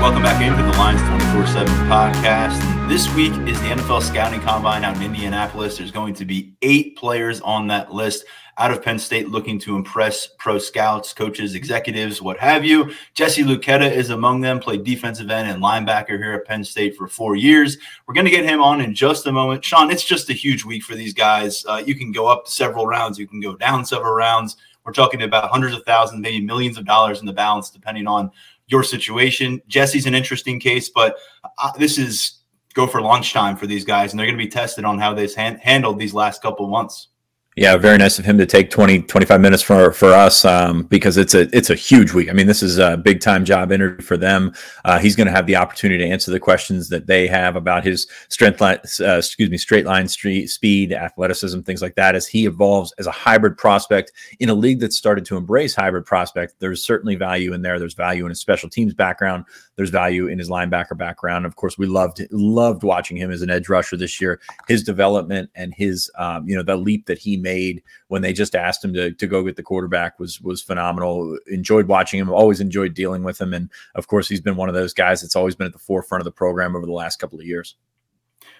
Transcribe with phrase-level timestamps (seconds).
[0.00, 2.88] Welcome back into the Lions 24 7 podcast.
[2.88, 5.78] This week is the NFL Scouting Combine out in Indianapolis.
[5.78, 8.24] There's going to be eight players on that list
[8.58, 12.92] out of Penn State looking to impress pro scouts, coaches, executives, what have you.
[13.14, 17.08] Jesse Luketa is among them, played defensive end and linebacker here at Penn State for
[17.08, 17.78] four years.
[18.06, 19.64] We're going to get him on in just a moment.
[19.64, 21.64] Sean, it's just a huge week for these guys.
[21.66, 24.56] Uh, you can go up several rounds, you can go down several rounds.
[24.84, 28.30] We're talking about hundreds of thousands, maybe millions of dollars in the balance, depending on
[28.66, 29.60] your situation.
[29.66, 31.16] Jesse's an interesting case, but
[31.58, 32.40] uh, this is
[32.74, 35.34] go for lunchtime for these guys, and they're going to be tested on how they've
[35.34, 37.08] han- handled these last couple months.
[37.56, 41.16] Yeah, very nice of him to take 20, 25 minutes for for us um, because
[41.16, 42.28] it's a it's a huge week.
[42.28, 44.52] I mean, this is a big time job interview for them.
[44.84, 47.84] Uh, he's going to have the opportunity to answer the questions that they have about
[47.84, 52.16] his strength line, uh, excuse me, straight line street, speed, athleticism, things like that.
[52.16, 54.10] As he evolves as a hybrid prospect
[54.40, 57.78] in a league that's started to embrace hybrid prospect, there's certainly value in there.
[57.78, 59.44] There's value in his special teams background.
[59.76, 61.46] There's value in his linebacker background.
[61.46, 64.40] Of course, we loved loved watching him as an edge rusher this year.
[64.68, 68.54] His development and his um, you know the leap that he made when they just
[68.54, 71.36] asked him to, to go get the quarterback was was phenomenal.
[71.48, 72.30] Enjoyed watching him.
[72.30, 75.36] Always enjoyed dealing with him, and of course, he's been one of those guys that's
[75.36, 77.74] always been at the forefront of the program over the last couple of years.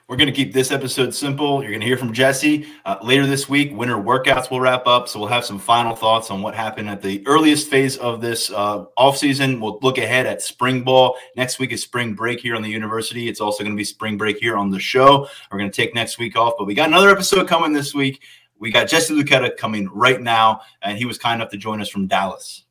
[0.07, 1.63] We're going to keep this episode simple.
[1.63, 3.75] You're going to hear from Jesse uh, later this week.
[3.75, 7.01] Winter workouts will wrap up, so we'll have some final thoughts on what happened at
[7.01, 9.63] the earliest phase of this uh, offseason.
[9.63, 11.17] We'll look ahead at spring ball.
[11.37, 13.29] Next week is spring break here on the university.
[13.29, 15.27] It's also going to be spring break here on the show.
[15.51, 18.23] We're going to take next week off, but we got another episode coming this week.
[18.59, 21.89] We got Jesse Luketa coming right now, and he was kind enough to join us
[21.89, 22.65] from Dallas.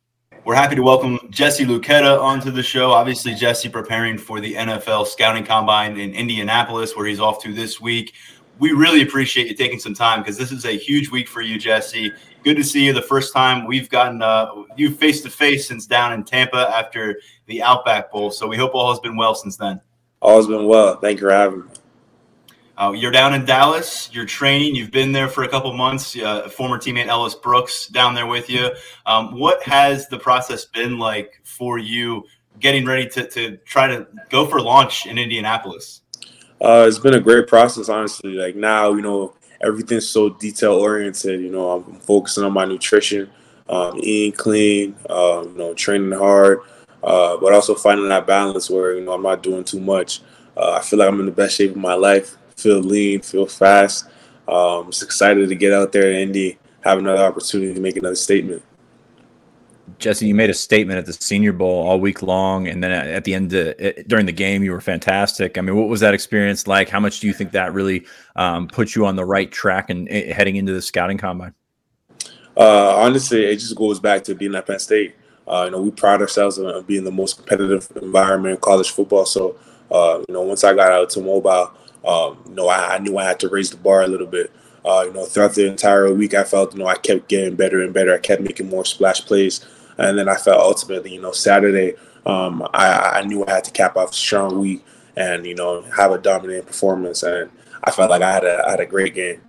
[0.45, 2.91] We're happy to welcome Jesse Luketa onto the show.
[2.91, 7.79] Obviously, Jesse preparing for the NFL Scouting Combine in Indianapolis, where he's off to this
[7.79, 8.13] week.
[8.59, 11.57] We really appreciate you taking some time because this is a huge week for you,
[11.57, 12.11] Jesse.
[12.43, 12.91] Good to see you.
[12.91, 17.21] The first time we've gotten uh, you face to face since down in Tampa after
[17.45, 18.29] the Outback Bowl.
[18.29, 19.79] So we hope all has been well since then.
[20.19, 20.97] All has been well.
[20.97, 21.71] Thank you for having me.
[22.75, 24.09] Uh, you're down in Dallas.
[24.11, 24.73] You're training.
[24.73, 26.17] You've been there for a couple months.
[26.17, 28.72] Uh, former teammate Ellis Brooks down there with you.
[29.06, 32.23] Um, what has the process been like for you
[32.59, 36.01] getting ready to, to try to go for launch in Indianapolis?
[36.59, 38.31] Uh, it's been a great process, honestly.
[38.31, 41.41] Like now, you know, everything's so detail oriented.
[41.41, 43.29] You know, I'm focusing on my nutrition,
[43.69, 46.62] um, eating clean, uh, you know, training hard,
[47.03, 50.22] uh, but also finding that balance where you know I'm not doing too much.
[50.57, 53.46] Uh, I feel like I'm in the best shape of my life feel lean, feel
[53.46, 54.06] fast.
[54.47, 58.16] Um, just excited to get out there in Indy, have another opportunity to make another
[58.16, 58.63] statement.
[60.00, 63.24] Jesse, you made a statement at the Senior Bowl all week long, and then at
[63.25, 63.75] the end of,
[64.07, 65.57] during the game, you were fantastic.
[65.57, 66.90] I mean, what was that experience like?
[66.90, 70.07] How much do you think that really um, put you on the right track and
[70.09, 71.53] eh, heading into the scouting combine?
[72.57, 75.16] Uh, honestly, it just goes back to being at Penn State.
[75.47, 79.25] Uh, you know, we pride ourselves on being the most competitive environment in college football.
[79.25, 79.57] So,
[79.91, 81.72] uh, you know, once I got out to mobile,
[82.05, 84.51] um, you know, I, I, knew I had to raise the bar a little bit.
[84.85, 87.81] Uh, you know, throughout the entire week, I felt, you know, I kept getting better
[87.81, 88.13] and better.
[88.13, 89.65] I kept making more splash plays.
[89.97, 93.71] And then I felt ultimately, you know, Saturday, um, I, I knew I had to
[93.71, 94.83] cap off a strong week
[95.15, 97.23] and, you know, have a dominant performance.
[97.23, 97.49] And
[97.83, 99.41] I felt like I had a, I had a great game.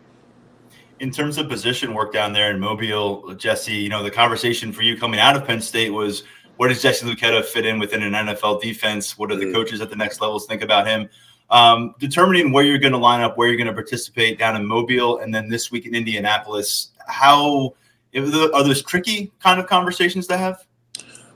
[1.00, 4.82] In terms of position work down there in Mobile, Jesse, you know, the conversation for
[4.82, 6.22] you coming out of Penn State was
[6.56, 9.18] where does Jesse Luketa fit in within an NFL defense?
[9.18, 9.54] What do the mm-hmm.
[9.54, 11.08] coaches at the next levels think about him?
[11.50, 14.66] Um, determining where you're going to line up, where you're going to participate down in
[14.66, 16.90] Mobile, and then this week in Indianapolis.
[17.06, 17.74] How
[18.16, 20.64] are those tricky kind of conversations to have?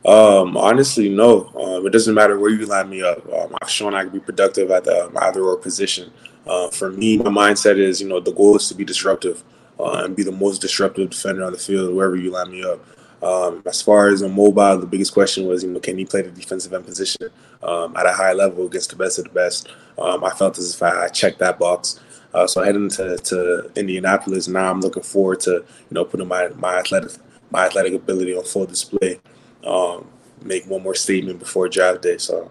[0.05, 1.49] Um, honestly, no.
[1.49, 3.27] Um, it doesn't matter where you line me up.
[3.33, 6.12] Um, I've shown I can be productive at the either or position.
[6.47, 9.44] Uh, for me, my mindset is, you know, the goal is to be disruptive
[9.79, 12.81] uh, and be the most disruptive defender on the field wherever you line me up.
[13.23, 16.23] Um, as far as a mobile, the biggest question was, you know, can he play
[16.23, 17.29] the defensive end position
[17.62, 19.69] um, at a high level against the best of the best?
[19.99, 22.00] Um, I felt as if I, checked that box.
[22.32, 26.49] Uh, so heading to, to Indianapolis, now I'm looking forward to, you know, putting my,
[26.49, 27.12] my athletic
[27.50, 29.21] my athletic ability on full display.
[29.64, 30.06] Um,
[30.43, 32.19] make one more statement before draft day.
[32.19, 32.50] So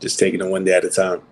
[0.00, 1.22] just taking it one day at a time.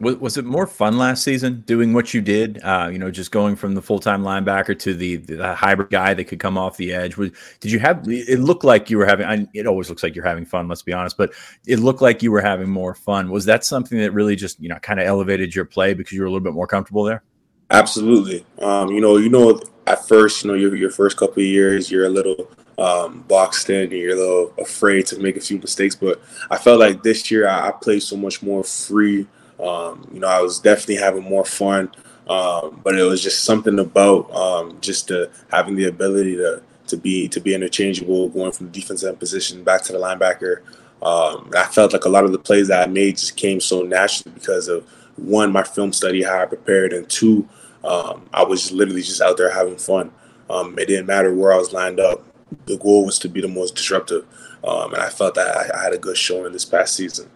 [0.00, 2.58] Was, was it more fun last season doing what you did?
[2.62, 6.14] Uh, you know, just going from the full time linebacker to the, the hybrid guy
[6.14, 7.16] that could come off the edge.
[7.18, 7.30] Was,
[7.60, 8.02] did you have?
[8.08, 9.26] It looked like you were having.
[9.26, 10.68] I, it always looks like you're having fun.
[10.68, 11.32] Let's be honest, but
[11.66, 13.30] it looked like you were having more fun.
[13.30, 16.22] Was that something that really just you know kind of elevated your play because you
[16.22, 17.22] were a little bit more comfortable there?
[17.70, 18.44] Absolutely.
[18.58, 21.90] Um, you know, you know, at first, you know, your your first couple of years,
[21.90, 25.58] you're a little um, boxed in and you're a little afraid to make a few
[25.58, 25.94] mistakes.
[25.94, 26.20] But
[26.50, 29.28] I felt like this year I, I played so much more free
[29.62, 31.90] um, you know, I was definitely having more fun,
[32.28, 35.10] um, but it was just something about um, just
[35.50, 39.82] having the ability to to be to be interchangeable, going from the defensive position back
[39.82, 40.62] to the linebacker.
[41.02, 43.82] Um, I felt like a lot of the plays that I made just came so
[43.82, 44.86] naturally because of
[45.16, 47.48] one, my film study, how I prepared, and two,
[47.84, 50.12] um, I was literally just out there having fun.
[50.50, 52.22] Um, it didn't matter where I was lined up.
[52.66, 54.26] The goal was to be the most disruptive,
[54.62, 57.30] and I felt that I, I had a good showing this past season.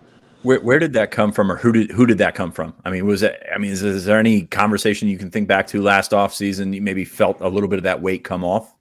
[0.44, 2.74] Where, where did that come from, or who did who did that come from?
[2.84, 3.42] I mean, was it?
[3.52, 6.72] I mean, is, is there any conversation you can think back to last off season?
[6.72, 8.72] You maybe felt a little bit of that weight come off.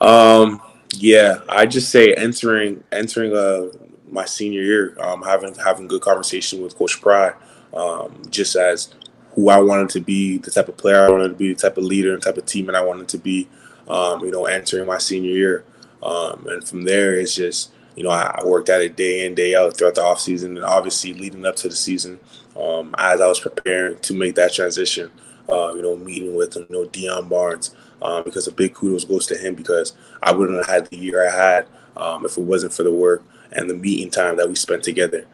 [0.00, 0.60] Um.
[0.94, 3.68] Yeah, I just say entering entering uh
[4.10, 7.32] my senior year, um, having having good conversation with Coach Pry,
[7.72, 8.92] um, just as
[9.34, 11.78] who I wanted to be, the type of player I wanted to be, the type
[11.78, 13.48] of leader and type of team that I wanted to be.
[13.88, 15.64] Um, you know, entering my senior year,
[16.02, 19.54] um, and from there it's just you know, I, worked at it day in, day
[19.54, 22.20] out throughout the off season, and obviously leading up to the season,
[22.56, 25.10] um, as I was preparing to make that transition.
[25.48, 29.26] Uh, you know, meeting with you know Deion Barnes um, because a big kudos goes
[29.26, 31.66] to him because I wouldn't have had the year I had
[31.96, 33.22] um, if it wasn't for the work
[33.52, 35.26] and the meeting time that we spent together.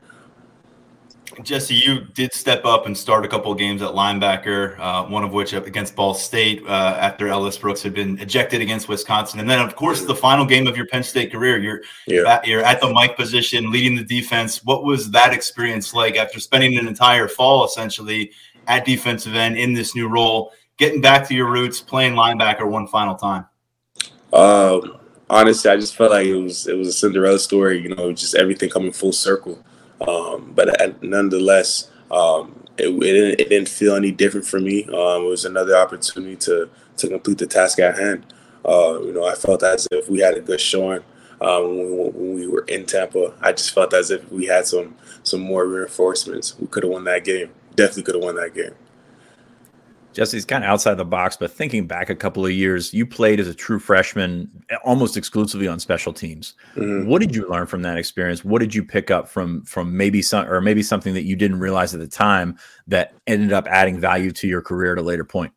[1.42, 5.24] Jesse, you did step up and start a couple of games at linebacker, uh, one
[5.24, 9.48] of which against Ball State uh, after Ellis Brooks had been ejected against Wisconsin, and
[9.48, 11.58] then of course the final game of your Penn State career.
[11.58, 12.34] You're yeah.
[12.34, 14.64] at, you're at the Mike position, leading the defense.
[14.64, 18.32] What was that experience like after spending an entire fall essentially
[18.66, 22.86] at defensive end in this new role, getting back to your roots, playing linebacker one
[22.88, 23.46] final time?
[24.32, 24.98] Um,
[25.30, 27.80] honestly, I just felt like it was it was a Cinderella story.
[27.80, 29.64] You know, just everything coming full circle.
[30.06, 34.84] Um, but nonetheless, um, it, it, didn't, it, didn't, feel any different for me.
[34.84, 38.26] Um, it was another opportunity to to complete the task at hand.
[38.64, 41.02] Uh, you know, I felt as if we had a good showing
[41.40, 43.34] um, when, we, when, we, were in Tampa.
[43.40, 46.58] I just felt as if we had some some more reinforcements.
[46.58, 47.50] We could have won that game.
[47.74, 48.74] Definitely could have won that game.
[50.18, 53.38] Jesse's kind of outside the box, but thinking back a couple of years, you played
[53.38, 54.50] as a true freshman
[54.82, 56.54] almost exclusively on special teams.
[56.74, 57.08] Mm-hmm.
[57.08, 58.44] What did you learn from that experience?
[58.44, 61.60] What did you pick up from from maybe some or maybe something that you didn't
[61.60, 65.24] realize at the time that ended up adding value to your career at a later
[65.24, 65.52] point?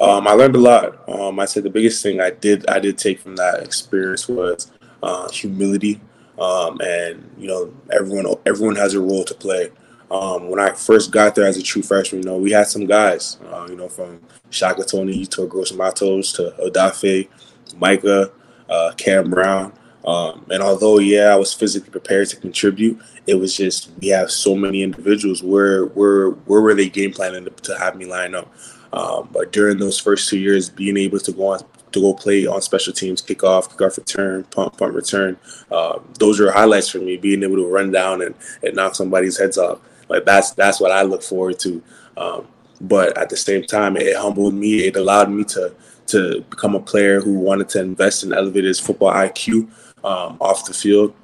[0.00, 1.08] Um, I learned a lot.
[1.08, 4.68] Um, I said the biggest thing I did I did take from that experience was
[5.00, 6.00] uh, humility,
[6.40, 9.70] um, and you know everyone everyone has a role to play.
[10.10, 12.86] Um, when I first got there as a true freshman, you know, we had some
[12.86, 14.20] guys, uh, you know, from
[14.50, 17.28] Shaka Toney to Gross Matos to Odafe,
[17.76, 18.30] Micah,
[18.68, 19.72] uh, Cam Brown.
[20.04, 24.30] Um, and although, yeah, I was physically prepared to contribute, it was just we have
[24.30, 25.42] so many individuals.
[25.42, 28.52] Where where where were they game planning to, to have me line up?
[28.92, 31.60] Um, but during those first two years, being able to go on
[31.90, 35.36] to go play on special teams, kick kickoff, kickoff return, punt, punt return,
[35.72, 37.16] uh, those are highlights for me.
[37.16, 39.80] Being able to run down and, and knock somebody's heads off.
[40.08, 41.82] Like that's that's what I look forward to.
[42.16, 42.48] Um,
[42.80, 44.86] but at the same time, it humbled me.
[44.86, 45.74] It allowed me to
[46.08, 49.68] to become a player who wanted to invest and elevate his football IQ
[50.04, 51.14] um, off the field.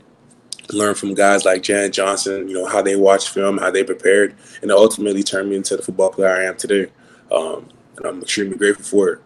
[0.72, 4.34] Learn from guys like Jan Johnson, you know how they watch film, how they prepared,
[4.62, 6.90] and ultimately turned me into the football player I am today.
[7.30, 9.20] Um, and I'm extremely grateful for it.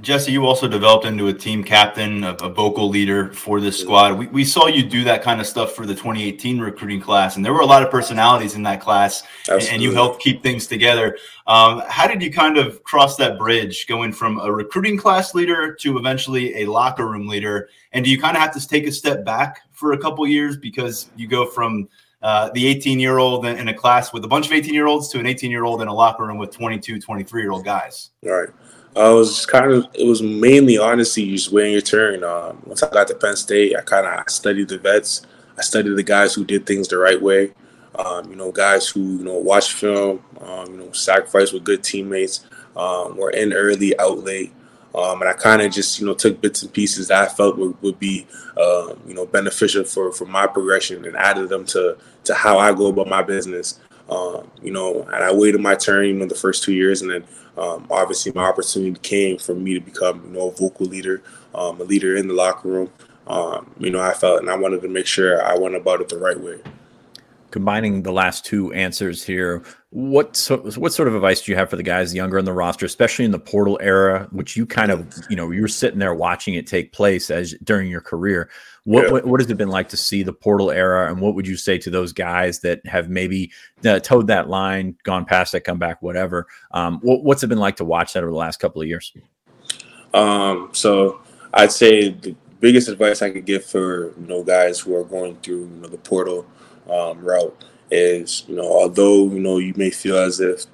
[0.00, 4.16] Jesse, you also developed into a team captain, a, a, vocal leader for this squad.
[4.16, 7.44] We, we saw you do that kind of stuff for the 2018 recruiting class, and
[7.44, 10.68] there were a lot of personalities in that class, and, and, you helped keep things
[10.68, 11.18] together.
[11.48, 15.74] Um, how did you kind of cross that bridge going from a recruiting class leader
[15.74, 17.68] to eventually a locker room leader?
[17.92, 20.56] And do you kind of have to take a step back for a couple years
[20.56, 21.88] because you go from
[22.22, 25.08] uh, the 18 year old in a class with a bunch of 18 year olds
[25.08, 28.10] to an 18 year old in a locker room with 22, 23 year old guys?
[28.24, 28.48] All right.
[28.96, 32.24] I was kind of it was mainly honestly just waiting your turn.
[32.24, 35.22] Um, once I got to Penn State, I kind of studied the vets.
[35.56, 37.52] I studied the guys who did things the right way.
[37.94, 41.82] Um, you know, guys who you know watch film, um, you know, sacrifice with good
[41.82, 44.52] teammates, um, were in early, out late,
[44.94, 47.58] um, and I kind of just you know took bits and pieces that I felt
[47.58, 48.26] would, would be
[48.56, 52.72] uh, you know beneficial for for my progression and added them to to how I
[52.72, 53.80] go about my business.
[54.08, 57.10] Um, you know, and I waited my turn, you know, the first two years, and
[57.10, 57.24] then
[57.58, 61.22] um, obviously my opportunity came for me to become, you know, a vocal leader,
[61.54, 62.90] um, a leader in the locker room.
[63.26, 66.08] Um, you know, I felt, and I wanted to make sure I went about it
[66.08, 66.60] the right way.
[67.50, 71.70] combining the last two answers here, what so, what sort of advice do you have
[71.70, 74.90] for the guys younger in the roster, especially in the portal era, which you kind
[74.90, 78.50] of you know you're sitting there watching it take place as during your career.
[78.88, 79.10] What, yeah.
[79.10, 81.58] what, what has it been like to see the portal era, and what would you
[81.58, 83.52] say to those guys that have maybe
[83.84, 86.46] uh, towed that line, gone past it, come back, whatever?
[86.70, 89.12] Um, what, what's it been like to watch that over the last couple of years?
[90.14, 91.20] Um, so
[91.52, 95.36] I'd say the biggest advice I could give for you know guys who are going
[95.36, 96.46] through you know the portal
[96.88, 100.64] um, route is, you know, although, you know, you may feel as if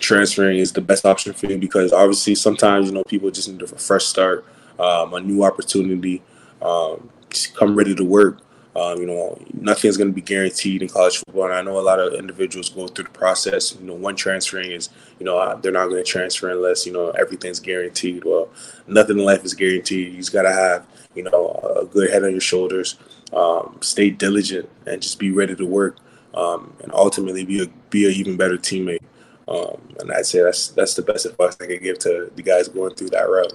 [0.00, 3.62] transferring is the best option for you because obviously sometimes, you know, people just need
[3.62, 4.44] a fresh start,
[4.80, 6.20] um, a new opportunity,
[6.62, 7.08] um,
[7.54, 8.40] come ready to work.
[8.76, 11.44] Um, you know, nothing's going to be guaranteed in college football.
[11.44, 13.74] And I know a lot of individuals go through the process.
[13.74, 16.92] You know, one transferring is, you know, uh, they're not going to transfer unless, you
[16.92, 18.24] know, everything's guaranteed.
[18.24, 18.48] Well,
[18.86, 20.12] nothing in life is guaranteed.
[20.12, 22.96] You just got to have, you know, a good head on your shoulders,
[23.32, 25.96] um, stay diligent, and just be ready to work
[26.34, 29.02] um, and ultimately be a be an even better teammate.
[29.48, 32.68] Um, and I'd say that's that's the best advice I could give to the guys
[32.68, 33.54] going through that route.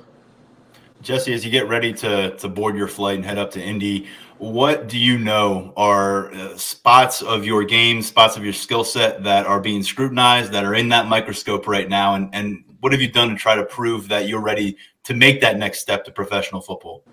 [1.03, 4.07] Jesse, as you get ready to to board your flight and head up to Indy,
[4.37, 9.21] what do you know are uh, spots of your game, spots of your skill set
[9.23, 13.01] that are being scrutinized, that are in that microscope right now, and and what have
[13.01, 16.11] you done to try to prove that you're ready to make that next step to
[16.11, 17.03] professional football?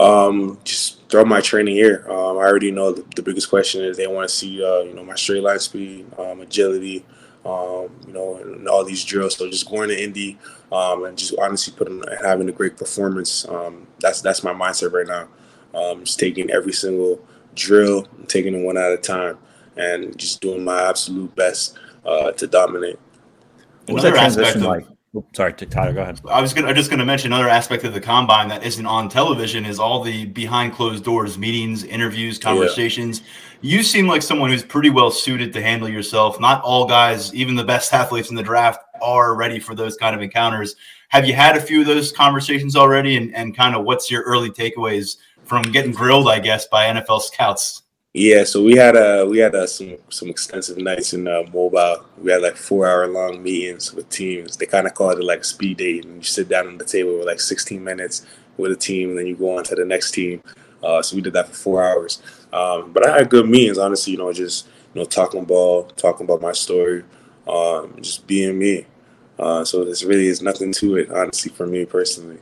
[0.00, 3.96] Um, just throughout my training here, um, I already know the, the, biggest question is
[3.96, 7.06] they want to see, uh, you know, my straight line speed, um, agility,
[7.44, 9.36] um, you know, and all these drills.
[9.36, 10.38] So just going to Indy
[10.72, 13.46] um, and just honestly putting having a great performance.
[13.48, 15.28] Um, that's that's my mindset right now.
[15.78, 17.24] Um, just taking every single
[17.54, 19.38] drill, taking it one at a time,
[19.76, 22.98] and just doing my absolute best uh, to dominate.
[23.86, 24.86] What was that transition like?
[25.32, 26.20] Sorry, Tyler, go ahead.
[26.28, 28.84] I was gonna, I'm just going to mention another aspect of the combine that isn't
[28.84, 33.20] on television is all the behind closed doors meetings, interviews, conversations.
[33.20, 33.26] Yeah.
[33.60, 36.40] You seem like someone who's pretty well suited to handle yourself.
[36.40, 40.16] Not all guys, even the best athletes in the draft, are ready for those kind
[40.16, 40.74] of encounters.
[41.08, 43.16] Have you had a few of those conversations already?
[43.16, 47.22] And, and kind of what's your early takeaways from getting grilled, I guess, by NFL
[47.22, 47.83] scouts?
[48.16, 52.04] Yeah, so we had uh we had uh, some some extensive nights in uh, mobile.
[52.16, 54.56] We had like four hour long meetings with teams.
[54.56, 56.16] They kind of called it like speed dating.
[56.16, 58.24] you sit down on the table with like 16 minutes
[58.56, 60.40] with a team, and then you go on to the next team.
[60.82, 62.22] Uh, so we did that for four hours.
[62.52, 64.12] Um, but I had good meetings, honestly.
[64.12, 67.02] You know, just you know talking ball, talking about my story,
[67.48, 68.86] um, just being me.
[69.40, 72.38] Uh, so this really is nothing to it, honestly, for me personally.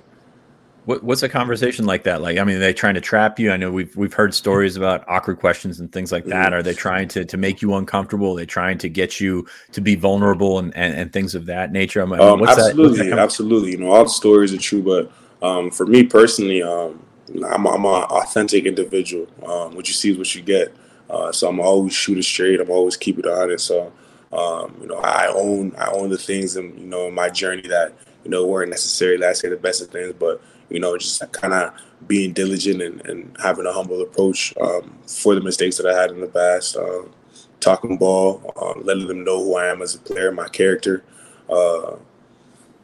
[0.85, 2.23] What, what's a conversation like that?
[2.23, 3.53] Like, I mean, are they trying to trap you?
[3.53, 6.53] I know we've we've heard stories about awkward questions and things like that.
[6.53, 8.33] Are they trying to to make you uncomfortable?
[8.33, 11.71] Are they trying to get you to be vulnerable and and, and things of that
[11.71, 12.03] nature?
[12.03, 13.71] I mean, um, absolutely, that, absolutely.
[13.73, 15.13] You know, all the stories are true, but
[15.47, 17.01] um, for me personally, um,
[17.45, 19.29] I'm, I'm an authentic individual.
[19.47, 20.75] Um, what you see is what you get.
[21.09, 22.61] Uh, so I'm always shoot it straight.
[22.61, 23.67] I'm always keep it honest.
[23.67, 23.93] So
[24.33, 27.69] um, you know, I own I own the things and you know in my journey
[27.69, 27.93] that
[28.25, 31.53] you know weren't necessarily I say the best of things, but you know, just kind
[31.53, 31.73] of
[32.07, 36.11] being diligent and, and, having a humble approach um, for the mistakes that I had
[36.11, 36.77] in the past.
[36.77, 37.13] Um,
[37.61, 41.05] talking ball, um, letting them know who I am as a player, my character.
[41.49, 41.97] Uh,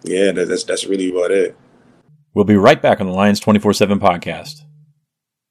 [0.04, 1.56] yeah, that's that's really about it.
[2.34, 4.62] We'll be right back on the Lions 24 7 podcast.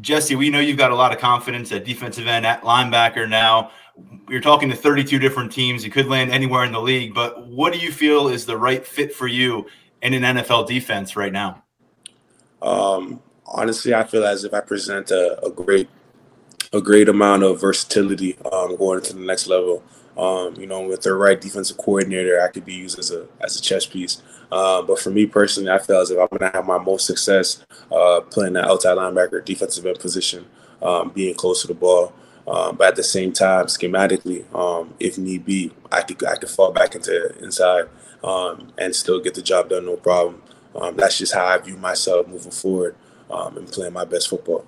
[0.00, 3.70] Jesse, we know you've got a lot of confidence at defensive end, at linebacker now.
[4.28, 5.84] You're talking to 32 different teams.
[5.84, 8.86] You could land anywhere in the league, but what do you feel is the right
[8.86, 9.66] fit for you
[10.02, 11.62] in an NFL defense right now?
[12.62, 15.88] Um, honestly, I feel as if I present a, a great,
[16.72, 19.82] a great amount of versatility um, going to the next level.
[20.20, 23.56] Um, you know, with the right defensive coordinator, I could be used as a as
[23.56, 24.20] a chess piece.
[24.52, 27.06] Uh, but for me personally, I feel as if I'm going to have my most
[27.06, 30.44] success uh, playing that outside linebacker, defensive end position,
[30.82, 32.12] um, being close to the ball.
[32.46, 36.50] Um, but at the same time, schematically, um, if need be, I could I could
[36.50, 37.86] fall back into inside
[38.22, 40.42] um, and still get the job done, no problem.
[40.74, 42.94] Um, that's just how I view myself moving forward
[43.30, 44.66] and playing my best football.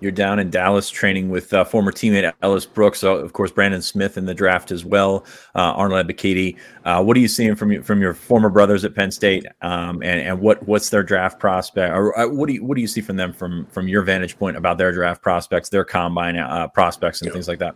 [0.00, 3.80] You're down in Dallas training with uh, former teammate Ellis Brooks, uh, of course, Brandon
[3.80, 5.24] Smith in the draft as well,
[5.54, 6.56] uh, Arnold Ebiketie.
[6.84, 10.20] Uh, what are you seeing from from your former brothers at Penn State, um, and
[10.20, 13.00] and what what's their draft prospect, or uh, what do you what do you see
[13.00, 17.22] from them from from your vantage point about their draft prospects, their combine uh, prospects,
[17.22, 17.32] and yeah.
[17.32, 17.74] things like that?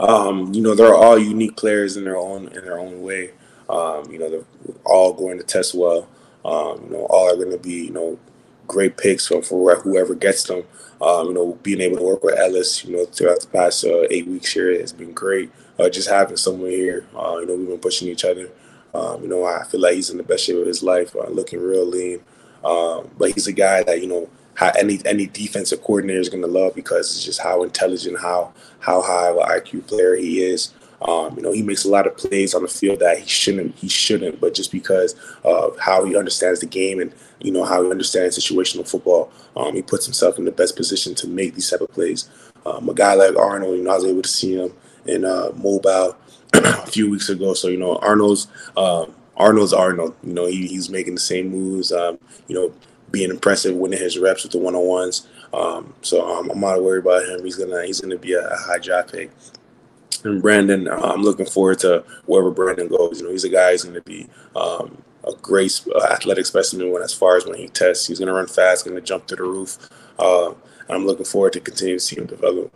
[0.00, 3.30] Um, you know, they're all unique players in their own in their own way.
[3.70, 6.08] Um, you know, they're all going to test well.
[6.44, 8.18] Um, you know, all are going to be you know
[8.72, 10.64] great picks for, for whoever gets them.
[11.00, 14.06] Um, you know, being able to work with Ellis, you know, throughout the past uh,
[14.10, 15.50] eight weeks here has been great.
[15.78, 18.50] Uh, just having someone here, uh, you know, we've been pushing each other.
[18.94, 21.28] Um, you know, I feel like he's in the best shape of his life, uh,
[21.28, 22.20] looking real lean.
[22.64, 24.28] Um, but he's a guy that you know,
[24.78, 29.02] any any defensive coordinator is going to love because it's just how intelligent, how how
[29.02, 30.72] high of an IQ player he is.
[31.06, 33.74] Um, you know, he makes a lot of plays on the field that he shouldn't.
[33.76, 37.82] He shouldn't, but just because of how he understands the game and you know how
[37.82, 41.70] he understands situational football, um, he puts himself in the best position to make these
[41.70, 42.28] type of plays.
[42.64, 44.72] Um, a guy like Arnold, you know, I was able to see him
[45.06, 46.16] in uh, mobile
[46.52, 47.54] a few weeks ago.
[47.54, 50.14] So you know, Arnold's um, Arnold's Arnold.
[50.22, 51.90] You know, he, he's making the same moves.
[51.92, 52.72] Um, you know,
[53.10, 55.26] being impressive, winning his reps with the one on ones.
[55.52, 57.44] Um, so um, I'm not worried about him.
[57.44, 59.30] He's gonna he's gonna be a, a high draft pick.
[60.24, 63.20] And Brandon, uh, I'm looking forward to wherever Brandon goes.
[63.20, 66.90] You know, he's a guy who's going to be um, a great uh, athletic specimen
[66.90, 68.06] when, as far as when he tests.
[68.06, 69.78] He's going to run fast, going to jump to the roof.
[70.18, 70.54] Uh,
[70.88, 72.72] I'm looking forward to continue to see him develop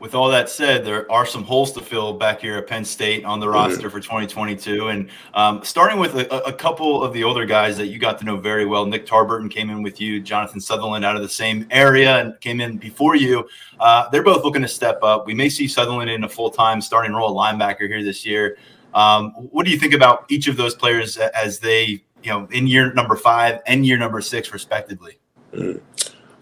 [0.00, 3.22] with all that said, there are some holes to fill back here at Penn State
[3.24, 3.54] on the mm-hmm.
[3.54, 4.88] roster for 2022.
[4.88, 8.24] And um, starting with a, a, couple of the older guys that you got to
[8.24, 11.66] know very well, Nick Tarburton came in with you, Jonathan Sutherland out of the same
[11.70, 13.46] area and came in before you.
[13.78, 15.26] Uh, they're both looking to step up.
[15.26, 18.56] We may see Sutherland in a full time starting role linebacker here this year.
[18.94, 22.66] Um, what do you think about each of those players as they, you know, in
[22.66, 25.18] year number five and year number six, respectively?
[25.52, 25.80] Mm.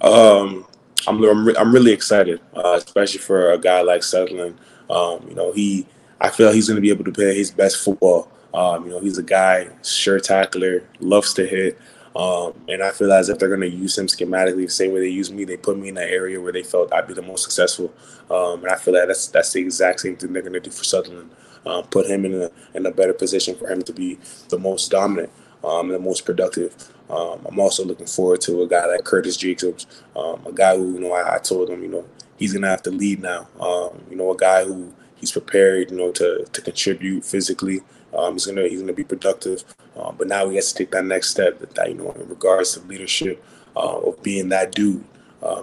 [0.00, 0.64] Um,
[1.06, 4.58] I'm I'm, re- I'm really excited, uh, especially for a guy like Sutherland.
[4.90, 5.86] Um, you know, he
[6.20, 8.30] I feel he's going to be able to play his best football.
[8.54, 11.78] Um, you know, he's a guy, sure tackler, loves to hit.
[12.16, 15.00] Um, and I feel as if they're going to use him schematically the same way
[15.00, 15.44] they use me.
[15.44, 17.92] They put me in that area where they felt I'd be the most successful.
[18.30, 20.70] Um, and I feel like that's that's the exact same thing they're going to do
[20.70, 21.30] for Sutherland.
[21.64, 24.90] Um, put him in a in a better position for him to be the most
[24.90, 25.30] dominant,
[25.64, 26.74] um, the most productive.
[27.10, 30.94] Um, I'm also looking forward to a guy like Curtis Jacobs, um, a guy who
[30.94, 32.04] you know I, I, told him you know
[32.36, 33.48] he's gonna have to lead now.
[33.58, 37.80] Um, you know, a guy who he's prepared you know to to contribute physically.
[38.14, 39.64] Um, he's gonna he's gonna be productive,
[39.96, 41.58] um, but now he has to take that next step.
[41.60, 43.42] That you know in regards to leadership
[43.76, 45.04] uh, of being that dude.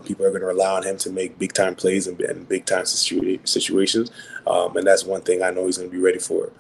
[0.06, 2.66] People are going to rely on him to make big time plays and, and big
[2.66, 4.10] time situa- situations,
[4.48, 6.52] um, and that's one thing I know he's going to be ready for.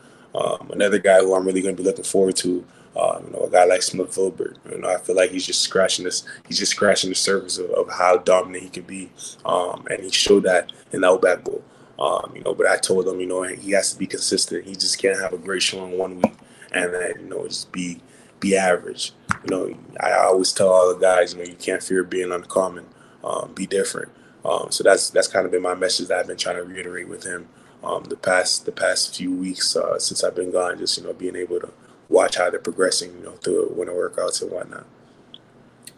[0.71, 3.49] another guy who I'm really going to be looking forward to uh, you know, a
[3.49, 6.25] guy like Smith Vilbert, you know, I feel like he's just scratching this.
[6.47, 9.11] He's just scratching the surface of, of how dominant he can be,
[9.45, 11.63] um, and he showed that in the Outback Bowl.
[11.97, 14.65] Um, you know, but I told him, you know, he has to be consistent.
[14.65, 16.33] He just can't have a great showing one week
[16.75, 18.01] and then you know just be
[18.39, 19.13] be average.
[19.43, 22.85] You know, I always tell all the guys, you know, you can't fear being uncommon.
[23.23, 24.11] Um, be different.
[24.43, 27.07] Um, so that's that's kind of been my message that I've been trying to reiterate
[27.07, 27.47] with him
[27.83, 30.77] um, the past the past few weeks uh, since I've been gone.
[30.77, 31.71] Just you know, being able to
[32.09, 34.85] watch how they're progressing, you know, through winter workouts and whatnot.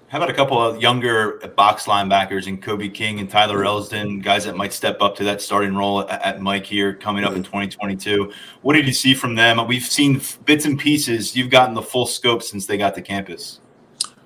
[0.10, 4.46] How about a couple of younger box linebackers and Kobe King and Tyler Elsdon, guys
[4.46, 7.44] that might step up to that starting role at, at Mike here coming up in
[7.44, 8.32] 2022?
[8.62, 9.68] What did you see from them?
[9.68, 11.36] We've seen bits and pieces.
[11.36, 13.60] You've gotten the full scope since they got to campus.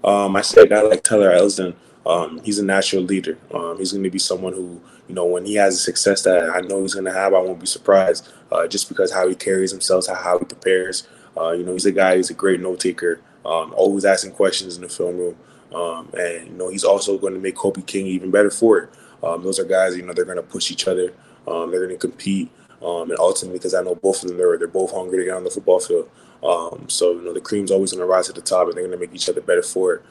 [0.04, 1.74] Um, I say a guy like Tyler Elsdon,
[2.06, 3.40] um, he's a natural leader.
[3.52, 6.48] Um, he's going to be someone who, you know, when he has a success that
[6.52, 9.34] I know he's going to have, I won't be surprised uh, just because how he
[9.34, 11.08] carries himself, how he prepares.
[11.38, 12.18] Uh, you know, he's a guy.
[12.18, 13.22] He's a great note taker.
[13.46, 15.38] Um, always asking questions in the film room,
[15.74, 18.90] um, and you know, he's also going to make Kobe King even better for it.
[19.24, 19.96] Um, those are guys.
[19.98, 21.14] You know, they're going to push each other.
[21.48, 22.52] Um, they're going to compete,
[22.84, 25.34] um, and ultimately, because I know both of them, they're they're both hungry to get
[25.34, 26.10] on the football field.
[26.44, 28.86] Um, so you know, the cream's always going to rise to the top, and they're
[28.86, 30.04] going to make each other better for it.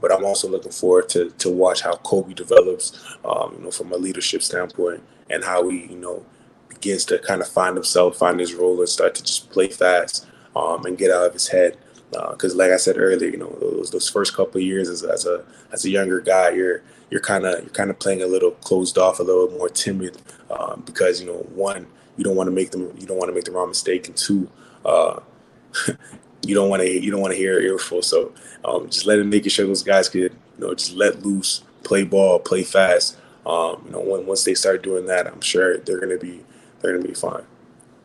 [0.00, 3.96] but I'm also looking forward to to watch how Kobe develops, you know, from a
[3.96, 6.26] leadership standpoint, and how he, you know,
[6.68, 10.26] begins to kind of find himself, find his role, and start to just play fast
[10.58, 11.76] um, and get out of his head.
[12.10, 15.26] Because, uh, like I said earlier, you know, those, those first couple years as, as
[15.26, 18.52] a as a younger guy, you're you're kind of you're kind of playing a little
[18.52, 20.16] closed off, a little more timid,
[20.50, 23.34] um, because you know, one, you don't want to make them you don't want to
[23.34, 24.50] make the wrong mistake, and two,
[24.86, 25.20] uh,
[26.42, 28.00] you don't want to you don't want to hear earful.
[28.00, 28.32] So
[28.64, 32.38] um, just letting making sure those guys could you know just let loose, play ball,
[32.38, 36.18] play fast, Um, you know, when, once they start doing that, I'm sure they're to
[36.18, 36.42] be
[36.80, 37.44] they're to be fine.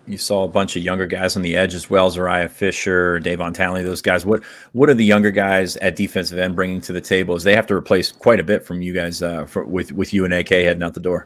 [0.06, 3.54] You saw a bunch of younger guys on the edge as well, Zuriah Fisher, Davon
[3.54, 4.26] Townley, those guys.
[4.26, 7.36] What what are the younger guys at defensive end bringing to the table?
[7.36, 10.13] As they have to replace quite a bit from you guys uh, for, with with
[10.13, 11.26] you and AK heading out the door.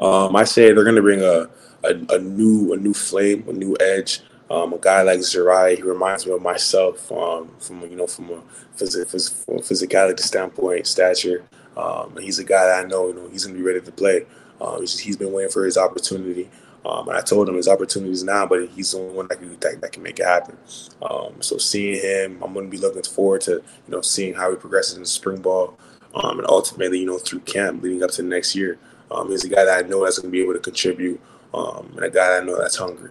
[0.00, 1.48] Um, I say they're going to bring a,
[1.84, 4.22] a, a new a new flame, a new edge.
[4.50, 8.30] Um, a guy like Zuriah, he reminds me of myself um, from you know from
[8.30, 8.42] a
[8.76, 11.44] phys- phys- physicality standpoint, stature.
[11.76, 14.26] Um, he's a guy that I know, you know, he's gonna be ready to play.
[14.60, 16.50] Uh, he's been waiting for his opportunity.
[16.84, 19.58] Um, and I told him his opportunities now, but he's the only one that can
[19.60, 20.56] that, that can make it happen.
[21.02, 24.50] Um, so seeing him, I'm going to be looking forward to you know seeing how
[24.50, 25.78] he progresses in spring ball,
[26.14, 28.78] um, and ultimately you know through camp leading up to next year.
[29.10, 31.20] Um, he's a guy that I know that's going to be able to contribute,
[31.52, 33.10] um, and a guy I know that's hungry.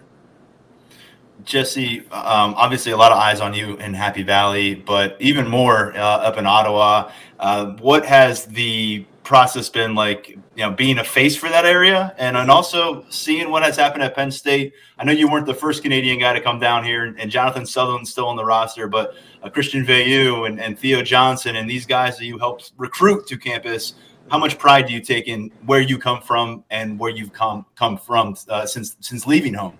[1.45, 5.95] Jesse, um, obviously a lot of eyes on you in Happy Valley, but even more
[5.95, 7.11] uh, up in Ottawa.
[7.39, 12.13] Uh, what has the process been like, you know, being a face for that area
[12.17, 14.73] and, and also seeing what has happened at Penn State?
[14.97, 18.11] I know you weren't the first Canadian guy to come down here, and Jonathan Sutherland's
[18.11, 22.17] still on the roster, but uh, Christian Veilleux and, and Theo Johnson and these guys
[22.17, 23.93] that you helped recruit to campus.
[24.29, 27.65] How much pride do you take in where you come from and where you've come
[27.75, 29.77] come from uh, since since leaving home?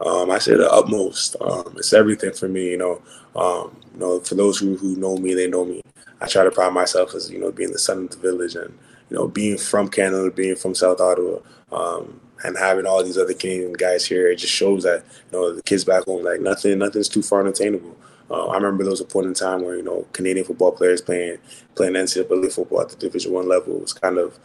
[0.00, 1.36] Um, I say the utmost.
[1.42, 3.02] Um, it's everything for me, you know.
[3.36, 5.82] Um, you know, for those who, who know me, they know me.
[6.22, 8.72] I try to pride myself as you know being the son of the village and
[9.10, 11.38] you know being from Canada, being from South Ottawa,
[11.72, 14.30] um, and having all these other Canadian guys here.
[14.30, 17.40] It just shows that you know the kids back home like nothing, nothing's too far
[17.40, 17.96] unattainable.
[18.28, 21.00] Uh, I remember there was a point in time where you know Canadian football players
[21.00, 21.38] playing
[21.74, 24.38] playing NCAA football at the Division One level was kind of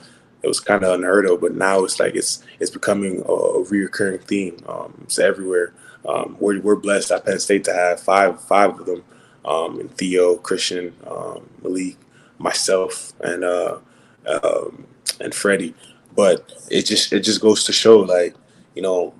[0.44, 3.66] it was kind of unheard of, but now it's like it's it's becoming a, a
[3.66, 4.58] reoccurring theme.
[4.68, 5.74] Um, it's everywhere.
[6.08, 9.04] Um, we're, we're blessed at Penn State to have five five of them,
[9.46, 11.98] um, and Theo, Christian, um, Malik,
[12.40, 13.78] myself, and uh,
[14.28, 14.86] um,
[15.20, 15.74] and Freddie.
[16.16, 18.36] But it just it just goes to show, like
[18.76, 19.14] you know,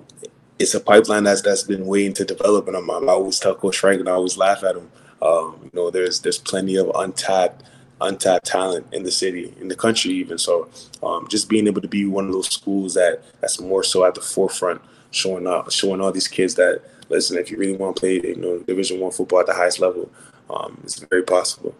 [0.58, 2.68] it's a pipeline that's that's been waiting to develop.
[2.68, 4.90] And I'm, I always tell Coach Frank, and I always laugh at him.
[5.20, 7.64] Um, you know, there's there's plenty of untapped
[8.00, 10.36] untapped talent in the city, in the country, even.
[10.36, 10.68] So,
[11.02, 14.14] um, just being able to be one of those schools that that's more so at
[14.14, 18.00] the forefront, showing up, showing all these kids that listen, if you really want to
[18.00, 20.10] play, you know, Division One football at the highest level,
[20.50, 21.74] um, it's very possible.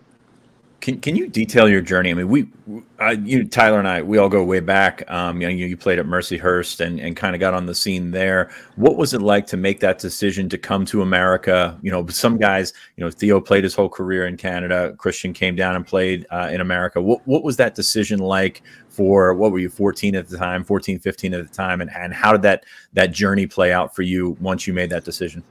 [0.82, 2.10] Can Can you detail your journey?
[2.10, 2.48] I mean, we,
[2.98, 5.08] I, you, Tyler and I, we all go way back.
[5.08, 7.74] Um, you know, you, you played at Mercyhurst and and kind of got on the
[7.74, 8.50] scene there.
[8.74, 11.78] What was it like to make that decision to come to America?
[11.82, 14.92] You know, some guys, you know, Theo played his whole career in Canada.
[14.98, 17.00] Christian came down and played uh, in America.
[17.00, 19.34] What What was that decision like for?
[19.34, 22.32] What were you, 14 at the time, 14, 15 at the time, and and how
[22.32, 22.64] did that
[22.94, 25.44] that journey play out for you once you made that decision?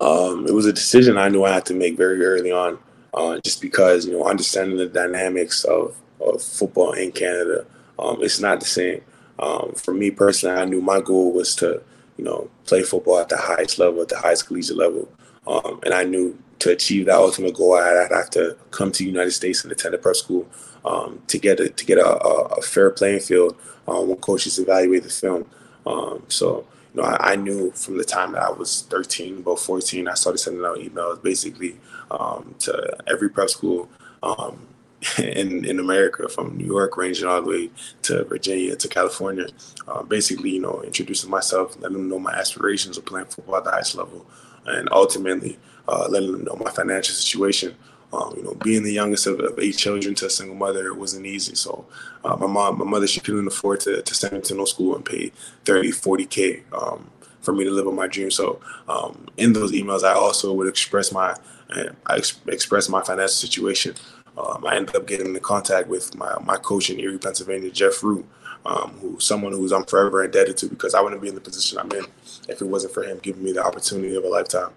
[0.00, 2.78] Um, it was a decision I knew I had to make very early on
[3.16, 7.66] uh, just because you know understanding the dynamics of, of football in Canada,
[7.98, 9.00] um, it's not the same.
[9.38, 11.82] Um, for me personally, I knew my goal was to
[12.16, 15.08] you know play football at the highest level, at the highest collegiate level,
[15.46, 19.10] um, and I knew to achieve that ultimate goal, I'd, have to come to the
[19.10, 20.46] United States and attend a prep school
[20.84, 24.58] um, to get a, to get a, a, a fair playing field um, when coaches
[24.58, 25.46] evaluate the film.
[25.84, 30.08] Um, so know, I, I, knew from the time that I was 13, about 14,
[30.08, 31.76] I started sending out emails basically
[32.10, 33.88] um, to every prep school
[34.22, 34.66] um,
[35.18, 37.70] in in America, from New York, ranging all the way
[38.02, 39.46] to Virginia to California.
[39.86, 43.64] Uh, basically, you know, introducing myself, letting them know my aspirations of playing football at
[43.64, 44.26] the highest level,
[44.64, 47.76] and ultimately uh, letting them know my financial situation.
[48.12, 51.26] Um, you know, being the youngest of, of, eight children to a single mother, wasn't
[51.26, 51.56] easy.
[51.56, 51.86] So
[52.24, 54.94] uh, my mom, my mother, she couldn't afford to, to send me to no school
[54.94, 55.32] and pay
[55.64, 58.30] 30, 40K um, for me to live on my dream.
[58.30, 61.34] So um, in those emails, I also would express my,
[61.70, 63.96] I ex- express my financial situation.
[64.38, 68.02] Um, I ended up getting in contact with my, my coach in Erie, Pennsylvania, Jeff
[68.04, 68.24] Root,
[68.66, 71.78] um, who's someone who's I'm forever indebted to because I wouldn't be in the position
[71.78, 72.04] I'm in
[72.48, 74.72] if it wasn't for him giving me the opportunity of a lifetime.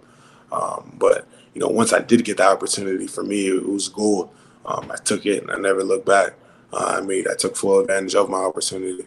[0.51, 1.27] Um, but
[1.59, 4.33] you know, once I did get the opportunity, for me, it was gold.
[4.65, 6.35] Um, I took it and I never looked back.
[6.71, 9.05] Uh, I made, I took full advantage of my opportunity.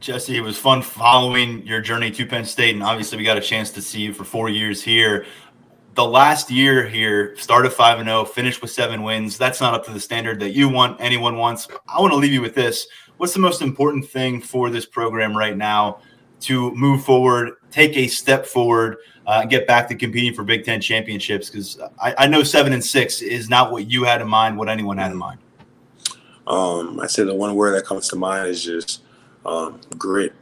[0.00, 3.40] Jesse, it was fun following your journey to Penn State, and obviously we got a
[3.40, 5.26] chance to see you for four years here.
[5.94, 9.38] The last year here, started five and zero, finished with seven wins.
[9.38, 11.68] That's not up to the standard that you want, anyone wants.
[11.86, 12.88] I want to leave you with this.
[13.18, 16.00] What's the most important thing for this program right now
[16.40, 20.80] to move forward, take a step forward, uh, get back to competing for Big Ten
[20.80, 21.50] championships?
[21.50, 24.68] Because I, I, know seven and six is not what you had in mind, what
[24.68, 25.38] anyone had in mind.
[26.46, 29.02] Um, I say the one word that comes to mind is just
[29.46, 30.32] um, grit.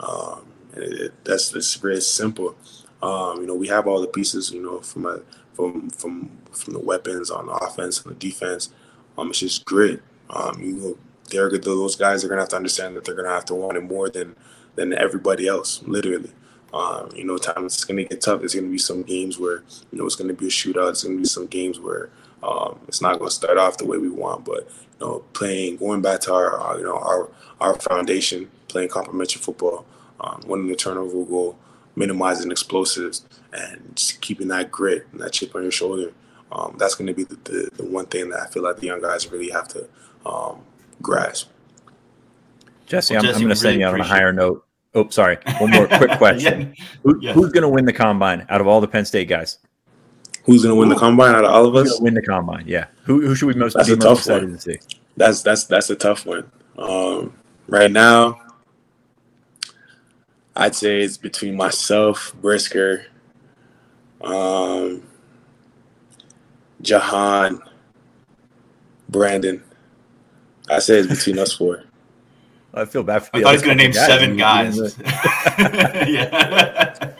[0.00, 2.56] Um, it, it, that's it's very simple.
[3.02, 4.50] Um, you know, we have all the pieces.
[4.50, 5.20] You know, from a,
[5.54, 8.72] from from from the weapons on the offense and the defense.
[9.18, 10.02] Um, it's just grit.
[10.30, 10.98] Um, you know,
[11.30, 13.82] they're those guys are gonna have to understand that they're gonna have to want it
[13.82, 14.36] more than
[14.74, 16.32] than everybody else, literally.
[16.72, 18.40] Um, you know, times it's gonna get tough.
[18.40, 20.90] There's gonna be some games where you know it's gonna be a shootout.
[20.90, 22.10] It's gonna be some games where
[22.42, 24.44] um, it's not gonna start off the way we want.
[24.44, 24.68] But
[25.00, 27.28] you know, playing, going back to our, our you know our
[27.60, 29.84] our foundation, playing complementary football,
[30.20, 31.58] um, winning the turnover goal,
[31.94, 36.12] minimizing explosives, and just keeping that grit and that chip on your shoulder.
[36.50, 38.86] Um, that's going to be the, the, the, one thing that I feel like the
[38.86, 39.88] young guys really have to
[40.26, 40.60] um,
[41.00, 41.48] grasp.
[42.92, 44.66] Jesse, well, I'm, I'm going to send you out on a higher note.
[44.94, 45.38] Oh, sorry.
[45.56, 46.74] One more quick question.
[46.76, 46.84] yeah.
[47.02, 47.32] Who, yeah.
[47.32, 49.56] Who's going to win the combine out of all the Penn State guys?
[50.44, 51.98] Who's going to win the combine out of all of us?
[52.02, 52.88] Win the combine, yeah.
[53.04, 54.58] Who, who should we most, that's be a most tough excited one.
[54.58, 54.78] to see?
[55.16, 56.52] That's that's that's a tough one.
[56.76, 57.32] Um,
[57.66, 58.38] right now,
[60.54, 63.06] I'd say it's between myself, Brisker,
[64.20, 65.02] um,
[66.82, 67.58] Jahan,
[69.08, 69.62] Brandon.
[70.68, 71.84] I say it's between us four.
[72.74, 73.30] I feel bad for.
[73.34, 74.06] I thought he was going to name guys.
[74.06, 74.78] seven guys.
[76.08, 77.12] yeah.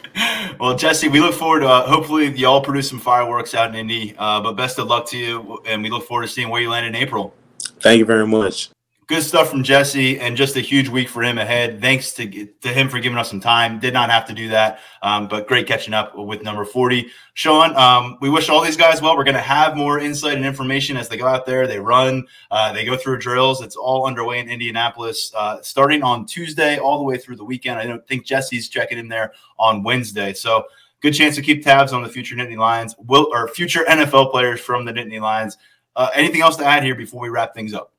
[0.58, 4.14] well, Jesse, we look forward to uh, hopefully y'all produce some fireworks out in Indy.
[4.18, 6.70] Uh, but best of luck to you, and we look forward to seeing where you
[6.70, 7.34] land in April.
[7.80, 8.70] Thank you very much
[9.12, 11.82] good stuff from Jesse, and just a huge week for him ahead.
[11.82, 13.78] Thanks to to him for giving us some time.
[13.78, 17.76] Did not have to do that, um, but great catching up with number forty, Sean.
[17.76, 19.14] Um, we wish all these guys well.
[19.14, 21.66] We're going to have more insight and information as they go out there.
[21.66, 23.60] They run, uh, they go through drills.
[23.60, 27.78] It's all underway in Indianapolis, uh, starting on Tuesday all the way through the weekend.
[27.78, 30.64] I don't think Jesse's checking in there on Wednesday, so
[31.02, 34.58] good chance to keep tabs on the future Nittany Lions, will or future NFL players
[34.58, 35.58] from the Nittany Lions.
[35.96, 37.91] Uh, anything else to add here before we wrap things up?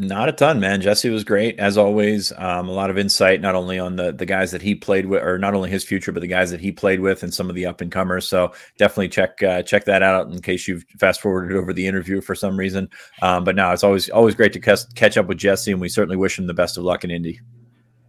[0.00, 0.80] Not a ton, man.
[0.80, 2.32] Jesse was great as always.
[2.36, 5.24] Um, a lot of insight, not only on the the guys that he played with,
[5.24, 7.56] or not only his future, but the guys that he played with, and some of
[7.56, 8.28] the up and comers.
[8.28, 12.20] So definitely check uh, check that out in case you've fast forwarded over the interview
[12.20, 12.88] for some reason.
[13.22, 15.88] Um, but now it's always always great to catch, catch up with Jesse, and we
[15.88, 17.40] certainly wish him the best of luck in Indy.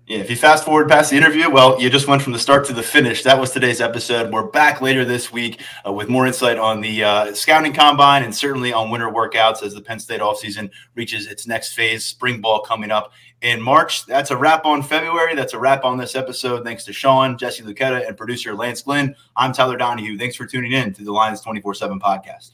[0.09, 2.65] Yeah, if you fast forward past the interview, well, you just went from the start
[2.65, 3.21] to the finish.
[3.21, 4.33] That was today's episode.
[4.33, 8.33] We're back later this week uh, with more insight on the uh, scouting combine and
[8.33, 12.05] certainly on winter workouts as the Penn State offseason reaches its next phase.
[12.05, 14.07] Spring ball coming up in March.
[14.07, 15.35] That's a wrap on February.
[15.35, 16.63] That's a wrap on this episode.
[16.63, 19.15] Thanks to Sean, Jesse Luketa, and producer Lance Glenn.
[19.35, 20.17] I'm Tyler Donohue.
[20.17, 22.53] Thanks for tuning in to the Lions 24 7 podcast.